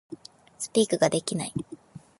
[0.57, 1.53] Speak ができない